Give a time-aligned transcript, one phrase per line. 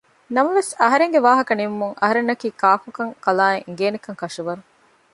[0.35, 4.61] ނަމަވެސް އަހަރެންގެ ވާހަކަ ނިމުމުން އަހަރެންނަކީ ކާކު ކަން ކަލާއަށް އެނގޭނެކަން ކަށަވަރު